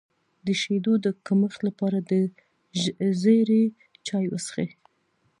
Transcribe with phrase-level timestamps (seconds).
[0.45, 2.11] د شیدو د کمښت لپاره د
[3.21, 3.63] زیرې
[4.05, 4.69] چای وڅښئ